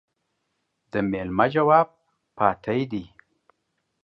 [0.91, 1.87] د ميلمه جواب
[2.37, 3.03] پاتى دى.